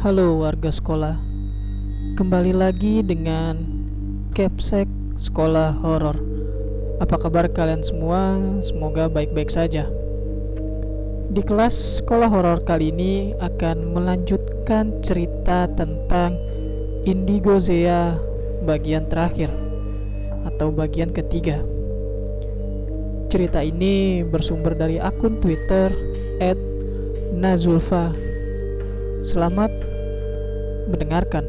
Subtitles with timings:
[0.00, 1.12] Halo warga sekolah.
[2.16, 3.60] Kembali lagi dengan
[4.32, 4.88] Capsek
[5.20, 6.16] Sekolah Horor.
[7.04, 8.40] Apa kabar kalian semua?
[8.64, 9.84] Semoga baik-baik saja.
[11.36, 16.32] Di kelas sekolah horor kali ini akan melanjutkan cerita tentang
[17.04, 18.16] Indigo Zea
[18.64, 19.52] bagian terakhir
[20.48, 21.60] Atau bagian ketiga.
[23.28, 25.92] Cerita ini bersumber dari akun Twitter
[27.36, 28.16] @nazulfa.
[29.20, 29.79] Selamat
[30.90, 31.46] mendengarkan.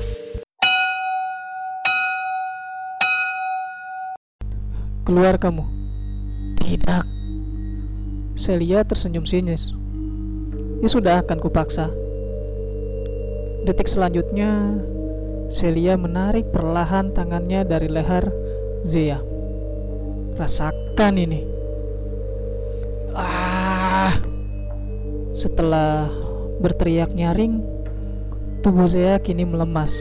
[5.02, 5.66] Keluar kamu.
[6.62, 7.06] Tidak.
[8.38, 9.74] Celia tersenyum sinis.
[10.80, 11.90] Ya sudah akan kupaksa.
[13.66, 14.82] Detik selanjutnya,
[15.52, 18.30] Celia menarik perlahan tangannya dari leher
[18.82, 19.22] Zia.
[20.38, 21.42] Rasakan ini.
[23.14, 24.16] Ah.
[25.32, 26.12] Setelah
[26.60, 27.64] berteriak nyaring,
[28.62, 29.98] tubuh Zea kini melemas.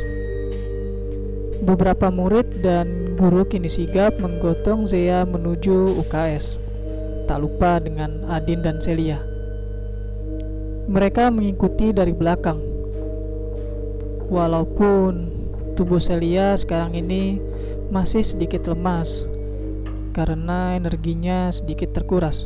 [1.64, 6.60] Beberapa murid dan guru kini sigap menggotong Zea menuju UKS.
[7.24, 9.16] Tak lupa dengan Adin dan Celia.
[10.92, 12.60] Mereka mengikuti dari belakang.
[14.28, 15.32] Walaupun
[15.72, 17.40] tubuh Celia sekarang ini
[17.88, 19.24] masih sedikit lemas
[20.12, 22.44] karena energinya sedikit terkuras.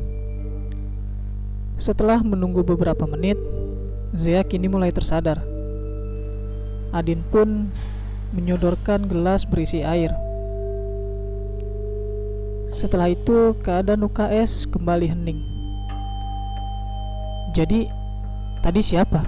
[1.74, 3.34] Setelah menunggu beberapa menit,
[4.14, 5.53] Zea kini mulai tersadar.
[6.94, 7.74] Adin pun
[8.30, 10.14] menyodorkan gelas berisi air.
[12.70, 15.42] Setelah itu, keadaan UKS kembali hening.
[17.50, 17.90] Jadi,
[18.62, 19.26] tadi siapa?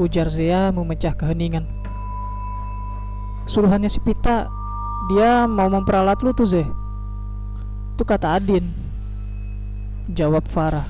[0.00, 1.68] Ujar Zea memecah keheningan.
[3.44, 4.48] Suruhannya si Pita,
[5.12, 6.68] dia mau memperalat lu tuh, Zee.
[7.96, 8.64] Itu kata Adin.
[10.08, 10.88] Jawab Farah.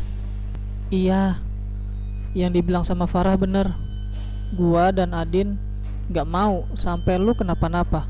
[0.95, 1.43] Iya,
[2.39, 3.86] yang dibilang sama Farah bener
[4.55, 5.59] Gua dan Adin
[6.15, 8.07] gak mau sampai lu kenapa-napa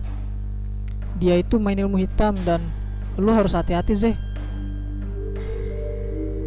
[1.17, 2.61] Dia itu main ilmu hitam dan
[3.17, 4.17] lu harus hati-hati Zeh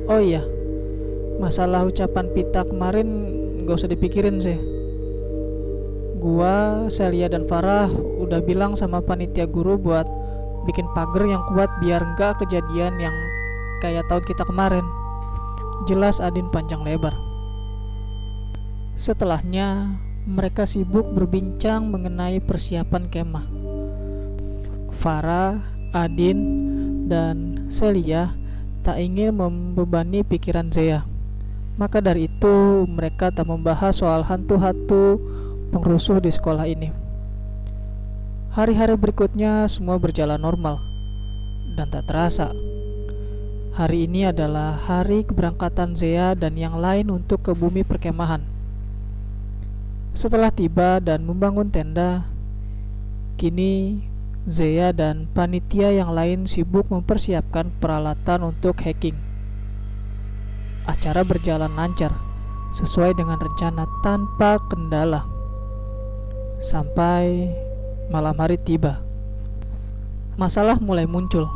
[0.06, 0.46] Oh iya
[1.42, 3.08] Masalah ucapan Pita kemarin
[3.66, 4.60] gak usah dipikirin Zeh
[6.20, 7.88] Gua, Celia dan Farah
[8.20, 10.04] udah bilang sama panitia guru buat
[10.68, 13.16] bikin pagar yang kuat biar nggak kejadian yang
[13.80, 14.84] kayak tahun kita kemarin.
[15.88, 17.29] Jelas Adin panjang lebar.
[19.00, 19.96] Setelahnya,
[20.28, 23.48] mereka sibuk berbincang mengenai persiapan kemah.
[24.92, 25.56] Farah,
[25.96, 26.40] Adin,
[27.08, 28.36] dan Celia
[28.84, 31.08] tak ingin membebani pikiran Zea.
[31.80, 35.16] Maka dari itu, mereka tak membahas soal hantu-hantu
[35.72, 36.92] pengrusuh di sekolah ini.
[38.52, 40.76] Hari-hari berikutnya semua berjalan normal
[41.80, 42.52] dan tak terasa.
[43.80, 48.59] Hari ini adalah hari keberangkatan Zea dan yang lain untuk ke bumi perkemahan.
[50.20, 52.28] Setelah tiba dan membangun tenda,
[53.40, 54.04] kini
[54.44, 59.16] Zea dan panitia yang lain sibuk mempersiapkan peralatan untuk hacking.
[60.84, 62.12] Acara berjalan lancar
[62.76, 65.24] sesuai dengan rencana tanpa kendala.
[66.60, 67.56] Sampai
[68.12, 69.00] malam hari tiba.
[70.36, 71.48] Masalah mulai muncul.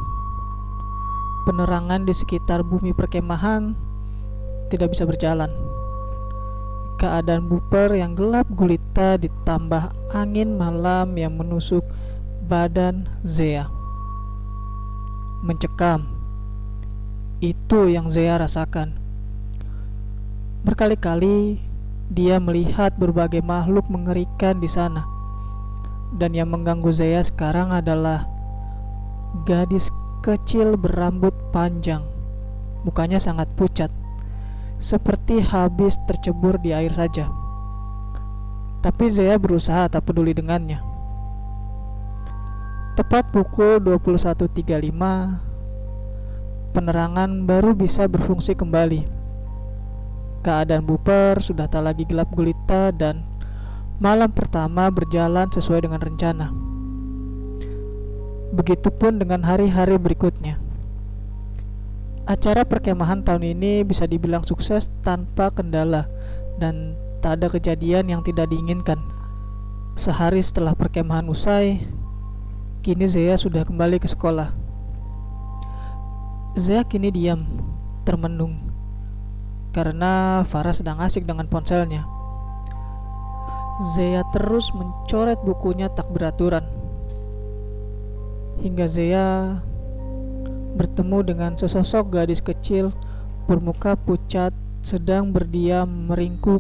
[1.43, 3.75] Penerangan di sekitar bumi perkemahan
[4.71, 5.51] tidak bisa berjalan
[7.03, 11.83] keadaan buper yang gelap gulita ditambah angin malam yang menusuk
[12.47, 13.67] badan Zea.
[15.43, 16.07] Mencekam.
[17.43, 18.95] Itu yang Zea rasakan.
[20.63, 21.59] Berkali-kali
[22.07, 25.03] dia melihat berbagai makhluk mengerikan di sana.
[26.15, 28.31] Dan yang mengganggu Zea sekarang adalah
[29.43, 29.91] gadis
[30.23, 32.07] kecil berambut panjang.
[32.87, 33.91] Mukanya sangat pucat
[34.83, 37.31] seperti habis tercebur di air saja.
[38.83, 40.83] Tapi Zea berusaha tak peduli dengannya.
[42.99, 49.07] Tepat pukul 21.35, penerangan baru bisa berfungsi kembali.
[50.43, 53.23] Keadaan Buper sudah tak lagi gelap gulita dan
[54.03, 56.51] malam pertama berjalan sesuai dengan rencana.
[58.51, 60.59] Begitupun dengan hari-hari berikutnya.
[62.23, 66.07] Acara perkemahan tahun ini bisa dibilang sukses tanpa kendala
[66.55, 68.95] dan tak ada kejadian yang tidak diinginkan.
[69.99, 71.83] Sehari setelah perkemahan usai,
[72.79, 74.55] kini Zea sudah kembali ke sekolah.
[76.55, 77.43] Zea kini diam,
[78.07, 78.71] termenung,
[79.75, 82.07] karena Farah sedang asik dengan ponselnya.
[83.99, 86.63] Zea terus mencoret bukunya tak beraturan.
[88.63, 89.59] Hingga Zea
[90.73, 92.89] bertemu dengan sesosok gadis kecil
[93.45, 94.51] bermuka pucat
[94.83, 96.59] sedang berdiam meringkuk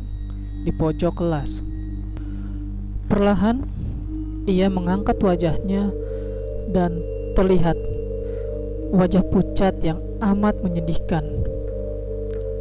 [0.63, 1.65] di pojok kelas.
[3.11, 3.67] Perlahan,
[4.47, 5.91] ia mengangkat wajahnya
[6.71, 6.97] dan
[7.35, 7.75] terlihat
[8.93, 11.25] wajah pucat yang amat menyedihkan.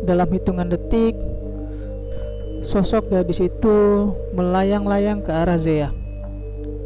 [0.03, 1.15] Dalam hitungan detik,
[2.67, 5.95] sosok gadis itu melayang-layang ke arah Zea.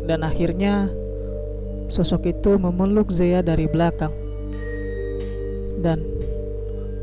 [0.04, 0.92] Dan akhirnya,
[1.88, 4.25] sosok itu memeluk Zea dari belakang.
[5.80, 6.02] Dan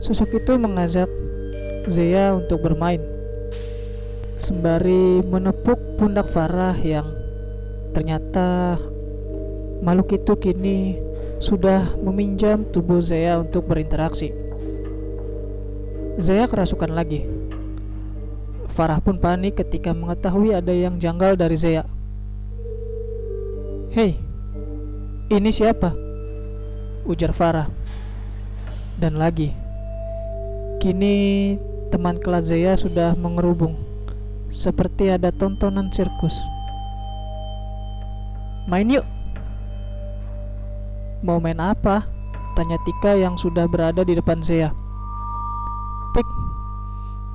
[0.02, 1.10] sosok itu mengajak
[1.88, 3.02] Zea untuk bermain.
[4.40, 7.08] Sembari menepuk pundak Farah yang
[7.94, 8.81] ternyata
[9.84, 10.98] makhluk itu kini
[11.44, 14.31] sudah meminjam tubuh Zea untuk berinteraksi.
[16.14, 17.26] Zaya kerasukan lagi.
[18.74, 21.86] Farah pun panik ketika mengetahui ada yang janggal dari Zaya.
[23.94, 24.18] Hei,
[25.30, 25.94] ini siapa?
[27.06, 27.69] Ujar Farah.
[29.04, 29.52] Dan lagi,
[30.80, 31.60] kini
[31.92, 33.76] teman kelas Zaya sudah mengerubung,
[34.48, 36.32] seperti ada tontonan sirkus.
[38.64, 39.04] Main yuk.
[41.20, 42.08] Mau main apa?
[42.56, 44.72] Tanya Tika yang sudah berada di depan Zaya.
[46.16, 46.28] Pik,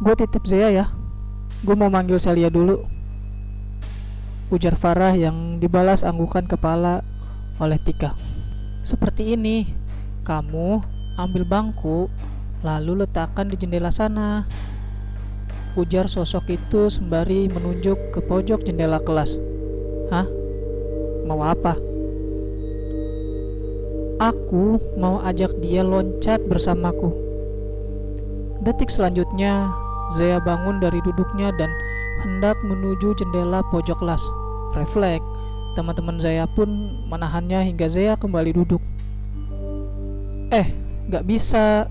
[0.08, 0.88] gue titip Zea ya.
[1.68, 2.80] Gue mau manggil Celia dulu.
[4.48, 7.04] Ujar Farah yang dibalas anggukan kepala
[7.60, 8.16] oleh Tika.
[8.80, 9.68] Seperti ini,
[10.24, 12.06] kamu ambil bangku,
[12.62, 14.46] lalu letakkan di jendela sana.
[15.74, 19.34] Ujar sosok itu sembari menunjuk ke pojok jendela kelas.
[20.14, 20.26] Hah?
[21.26, 21.76] Mau apa?
[24.18, 27.14] Aku mau ajak dia loncat bersamaku.
[28.66, 29.70] Detik selanjutnya,
[30.18, 31.70] Zaya bangun dari duduknya dan
[32.26, 34.22] hendak menuju jendela pojok kelas.
[34.74, 35.22] Refleks,
[35.78, 36.66] teman-teman Zaya pun
[37.06, 38.82] menahannya hingga Zaya kembali duduk.
[40.50, 40.66] Eh,
[41.08, 41.88] gak bisa.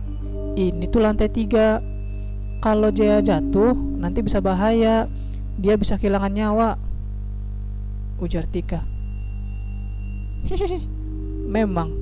[0.57, 1.81] Ini tuh lantai tiga.
[2.61, 5.05] Kalau Zaya jatuh, nanti bisa bahaya.
[5.61, 6.69] Dia bisa kehilangan nyawa.
[8.17, 8.81] Ujar Tika.
[11.53, 11.93] Memang,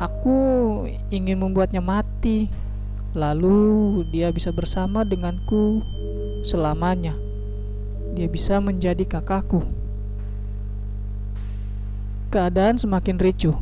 [0.00, 0.36] aku
[1.12, 2.48] ingin membuatnya mati
[3.16, 5.80] Lalu dia bisa bersama denganku
[6.44, 7.16] selamanya.
[8.12, 9.64] Dia bisa menjadi kakakku.
[12.28, 13.56] Keadaan semakin ricuh.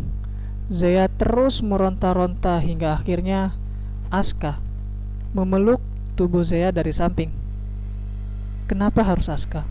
[0.67, 3.55] Zaya terus meronta-ronta hingga akhirnya
[4.11, 4.59] Aska
[5.31, 5.79] memeluk
[6.19, 7.31] tubuh Zaya dari samping.
[8.67, 9.63] Kenapa harus Aska?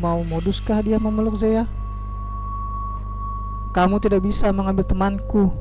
[0.00, 1.68] Mau moduskah dia memeluk Zaya?
[3.76, 5.52] Kamu tidak bisa mengambil temanku,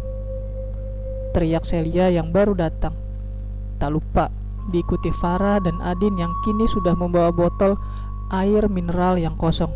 [1.35, 2.95] teriak Celia yang baru datang.
[3.83, 4.31] Tak lupa
[4.71, 7.75] diikuti Farah dan Adin yang kini sudah membawa botol
[8.31, 9.75] air mineral yang kosong.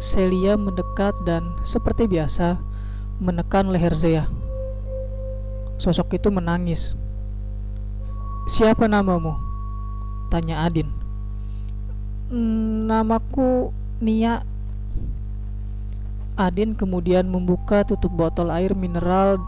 [0.00, 2.75] Celia mendekat dan seperti biasa
[3.20, 4.24] menekan leher Zea.
[5.76, 6.96] Sosok itu menangis.
[8.48, 9.36] Siapa namamu?
[10.32, 10.88] Tanya Adin.
[12.86, 14.46] Namaku Nia.
[16.36, 19.40] Adin kemudian membuka tutup botol air mineral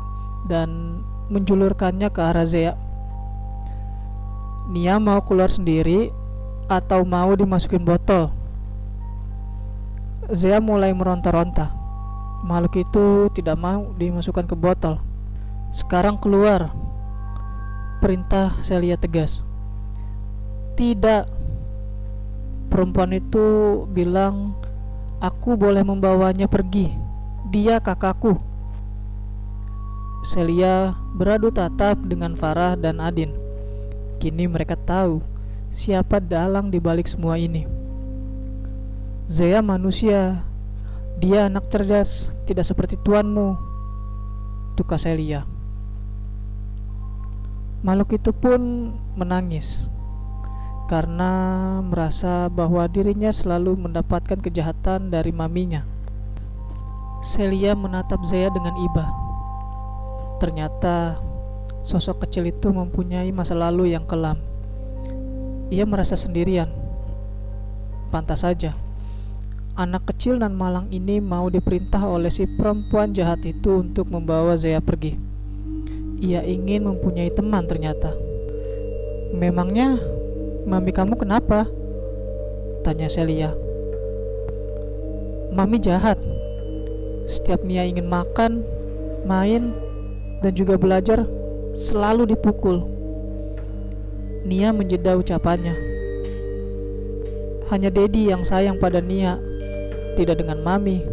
[0.49, 2.75] dan menjulurkannya ke arah Zea.
[4.69, 6.13] Nia mau keluar sendiri
[6.69, 8.33] atau mau dimasukin botol.
[10.29, 11.78] Zea mulai meronta-ronta.
[12.47, 15.03] Makhluk itu tidak mau dimasukkan ke botol.
[15.75, 16.71] Sekarang keluar.
[17.99, 19.43] Perintah Celia tegas.
[20.79, 21.27] Tidak.
[22.71, 23.47] Perempuan itu
[23.91, 24.55] bilang,
[25.19, 26.95] "Aku boleh membawanya pergi.
[27.51, 28.39] Dia kakakku."
[30.23, 33.35] Celia beradu tatap dengan Farah dan Adin.
[34.19, 35.23] Kini mereka tahu
[35.71, 37.67] siapa dalang di balik semua ini.
[39.29, 40.48] Zea manusia.
[41.19, 43.59] Dia anak cerdas, tidak seperti tuanmu.
[44.79, 45.43] Tuka Celia.
[47.83, 49.87] Makhluk itu pun menangis
[50.89, 51.31] karena
[51.85, 55.83] merasa bahwa dirinya selalu mendapatkan kejahatan dari maminya.
[57.19, 59.07] Celia menatap Zea dengan iba.
[60.39, 61.19] Ternyata
[61.83, 64.39] sosok kecil itu mempunyai masa lalu yang kelam.
[65.69, 66.71] Ia merasa sendirian.
[68.09, 68.73] Pantas saja.
[69.79, 74.83] Anak kecil dan malang ini mau diperintah oleh si perempuan jahat itu untuk membawa Zaya
[74.83, 75.15] pergi.
[76.19, 78.11] Ia ingin mempunyai teman ternyata.
[79.39, 80.03] Memangnya
[80.67, 81.71] mami kamu kenapa?
[82.83, 83.55] Tanya Celia.
[85.55, 86.19] Mami jahat.
[87.31, 88.67] Setiap Nia ingin makan,
[89.31, 89.71] main,
[90.43, 91.23] dan juga belajar
[91.71, 92.83] selalu dipukul.
[94.43, 95.79] Nia menjeda ucapannya.
[97.71, 99.39] Hanya Dedi yang sayang pada Nia,
[100.19, 101.07] tidak dengan Mami.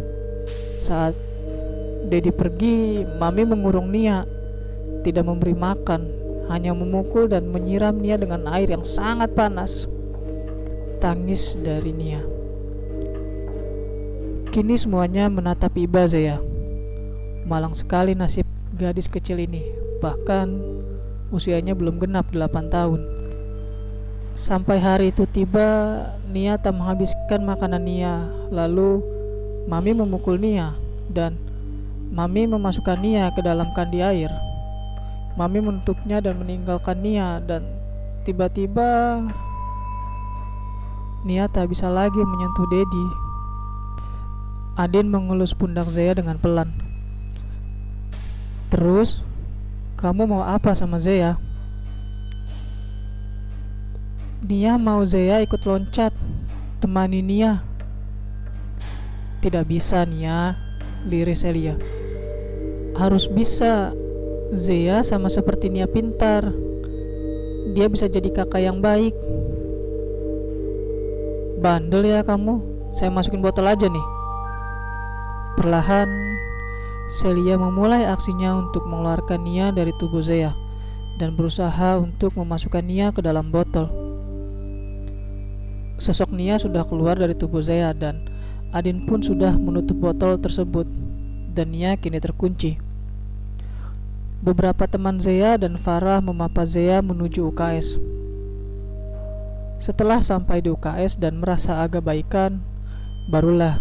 [0.82, 1.14] Saat
[2.10, 4.26] Dedi pergi, Mami mengurung Nia,
[5.06, 6.10] tidak memberi makan,
[6.50, 9.86] hanya memukul dan menyiram Nia dengan air yang sangat panas.
[10.98, 12.22] Tangis dari Nia.
[14.50, 16.42] Kini semuanya menatap Iba Zeya.
[17.46, 19.62] Malang sekali nasib gadis kecil ini.
[20.02, 20.46] Bahkan
[21.30, 23.15] usianya belum genap 8 tahun.
[24.36, 25.96] Sampai hari itu tiba,
[26.28, 28.28] Nia tak menghabiskan makanan Nia.
[28.52, 29.00] Lalu
[29.64, 30.76] Mami memukul Nia
[31.08, 31.40] dan
[32.12, 34.28] Mami memasukkan Nia ke dalam kandi air.
[35.40, 37.64] Mami menutupnya dan meninggalkan Nia dan
[38.28, 39.24] tiba-tiba
[41.24, 43.06] Nia tak bisa lagi menyentuh Dedi.
[44.76, 46.68] Adin mengelus pundak Zaya dengan pelan.
[48.68, 49.24] Terus,
[49.96, 51.40] kamu mau apa sama Zaya?
[54.44, 56.12] Nia mau Zaya ikut loncat,
[56.84, 57.64] temani Nia.
[59.40, 60.52] Tidak bisa Nia,
[61.08, 61.80] liris Elia.
[63.00, 63.96] Harus bisa.
[64.52, 66.52] Zaya sama seperti Nia pintar.
[67.72, 69.16] Dia bisa jadi kakak yang baik.
[71.64, 72.60] Bandel ya kamu.
[72.92, 74.06] Saya masukin botol aja nih.
[75.56, 76.06] Perlahan,
[77.08, 80.52] Celia memulai aksinya untuk mengeluarkan Nia dari tubuh Zea
[81.16, 83.95] dan berusaha untuk memasukkan Nia ke dalam botol.
[85.96, 88.28] Sosok Nia sudah keluar dari tubuh Zea dan
[88.76, 90.84] Adin pun sudah menutup botol tersebut
[91.56, 92.76] dan Nia kini terkunci.
[94.44, 97.96] Beberapa teman Zea dan Farah memapa Zea menuju UKS.
[99.80, 102.60] Setelah sampai di UKS dan merasa agak baikan,
[103.32, 103.80] barulah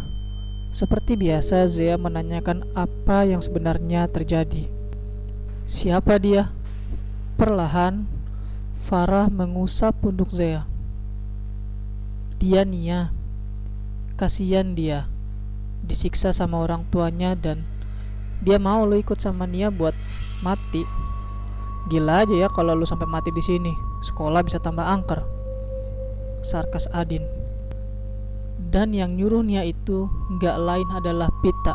[0.75, 4.67] seperti biasa, Zea menanyakan apa yang sebenarnya terjadi.
[5.63, 6.51] Siapa dia?
[7.39, 8.03] Perlahan,
[8.83, 10.74] Farah mengusap punduk Zea.
[12.35, 13.15] Dia Nia.
[14.19, 15.07] Kasihan dia.
[15.87, 17.63] Disiksa sama orang tuanya dan
[18.43, 19.95] dia mau lo ikut sama Nia buat
[20.43, 20.83] mati.
[21.87, 23.71] Gila aja ya kalau lo sampai mati di sini.
[24.03, 25.23] Sekolah bisa tambah angker.
[26.43, 27.23] Sarkas Adin.
[28.67, 31.71] Dan yang nyuruh Nia itu nggak lain adalah Pita.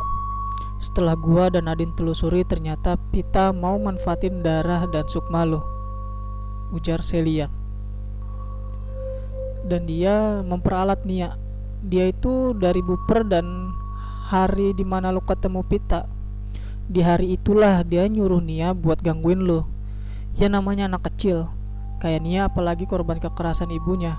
[0.77, 5.65] Setelah gua dan Adin telusuri ternyata Pita mau manfaatin darah dan Sukma lo.
[6.69, 7.60] Ujar Celia.
[9.71, 11.39] Dan dia memperalat Nia.
[11.87, 13.71] Dia itu dari Buper dan
[14.27, 16.11] hari di mana lo ketemu Pita.
[16.91, 19.71] Di hari itulah dia nyuruh Nia buat gangguin lo.
[20.35, 21.47] Ya namanya anak kecil.
[22.03, 24.19] Kayak Nia apalagi korban kekerasan ibunya.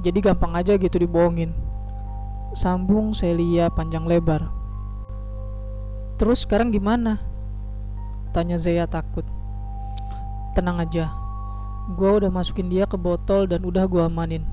[0.00, 1.52] Jadi gampang aja gitu dibohongin.
[2.56, 4.48] Sambung Celia panjang lebar.
[6.16, 7.20] Terus sekarang gimana?
[8.32, 9.28] Tanya Zaya takut.
[10.56, 11.12] Tenang aja.
[11.92, 14.51] Gua udah masukin dia ke botol dan udah gua amanin.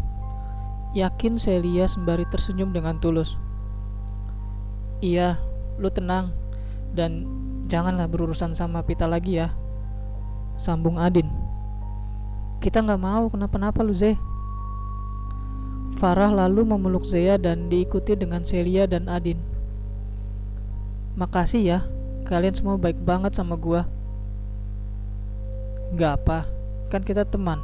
[0.98, 3.38] Yakin Celia sembari tersenyum dengan tulus.
[5.06, 5.38] Iya,
[5.78, 6.34] lu tenang.
[6.98, 7.30] Dan
[7.70, 9.54] janganlah berurusan sama Pita lagi ya.
[10.58, 11.30] Sambung Adin.
[12.60, 14.18] Kita nggak mau kenapa-napa lu Zeh.
[16.02, 19.38] Farah lalu memeluk Zea dan diikuti dengan Celia dan Adin.
[21.16, 21.80] Makasih ya,
[22.26, 23.86] kalian semua baik banget sama gua.
[25.98, 26.46] Gak apa,
[26.94, 27.60] kan kita teman.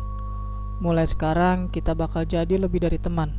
[0.84, 3.32] Mulai sekarang kita bakal jadi lebih dari teman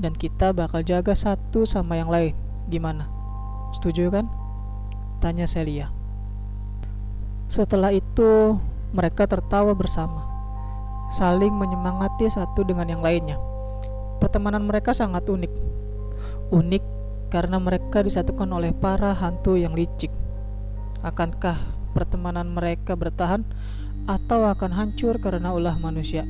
[0.00, 2.32] dan kita bakal jaga satu sama yang lain.
[2.72, 3.04] Gimana?
[3.76, 4.26] Setuju kan?
[5.20, 5.92] Tanya Celia.
[7.50, 8.56] Setelah itu,
[8.96, 10.24] mereka tertawa bersama,
[11.12, 13.36] saling menyemangati satu dengan yang lainnya.
[14.22, 15.52] Pertemanan mereka sangat unik.
[16.54, 16.84] Unik
[17.28, 20.10] karena mereka disatukan oleh para hantu yang licik.
[21.04, 21.58] Akankah
[21.92, 23.44] pertemanan mereka bertahan
[24.08, 26.24] atau akan hancur karena ulah manusia?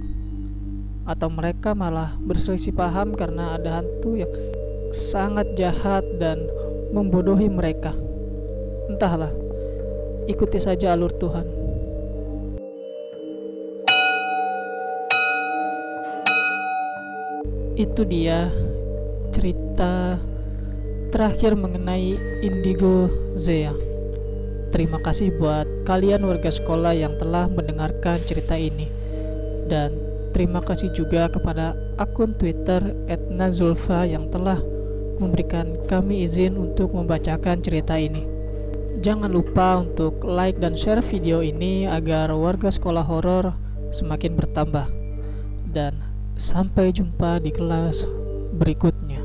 [1.11, 4.31] Atau mereka malah berselisih paham karena ada hantu yang
[4.95, 6.47] sangat jahat dan
[6.95, 7.91] membodohi mereka?
[8.87, 9.35] Entahlah,
[10.31, 11.61] ikuti saja alur Tuhan.
[17.81, 18.53] itu dia
[19.33, 20.21] cerita
[21.09, 22.13] terakhir mengenai
[22.45, 23.73] Indigo Zea.
[24.69, 28.87] Terima kasih buat kalian warga sekolah yang telah mendengarkan cerita ini.
[29.67, 32.81] Dan terima kasih juga kepada akun Twitter
[33.31, 34.59] @nazulfa yang telah
[35.21, 38.25] memberikan kami izin untuk membacakan cerita ini.
[39.01, 43.53] Jangan lupa untuk like dan share video ini agar warga sekolah horor
[43.93, 44.89] semakin bertambah.
[45.71, 46.11] Dan
[46.41, 48.09] Sampai jumpa di kelas
[48.57, 49.20] berikutnya.